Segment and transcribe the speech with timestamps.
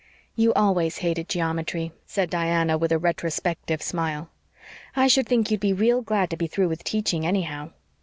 [0.35, 4.31] "You always hated geometry," said Diana with a retrospective smile.
[4.95, 7.69] "I should think you'd be real glad to be through with teaching, anyhow."